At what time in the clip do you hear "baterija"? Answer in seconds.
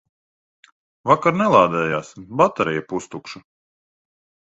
2.43-2.85